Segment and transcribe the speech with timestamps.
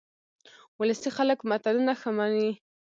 [0.79, 2.49] ولسي خلک متلونه ښه مني